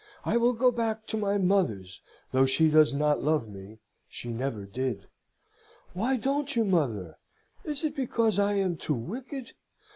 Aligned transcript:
I 0.25 0.35
will 0.35 0.53
go 0.53 0.71
back 0.71 1.05
to 1.09 1.15
my 1.15 1.37
mother's 1.37 2.01
though 2.31 2.47
she 2.47 2.71
does 2.71 2.91
not 2.91 3.21
love 3.21 3.47
me. 3.47 3.77
She 4.09 4.29
never 4.29 4.65
did. 4.65 5.05
Why 5.93 6.15
don't 6.17 6.55
you, 6.55 6.65
mother? 6.65 7.19
Is 7.63 7.83
it 7.83 7.95
because 7.95 8.39
I 8.39 8.53
am 8.53 8.77
too 8.77 8.95
wicked? 8.95 9.53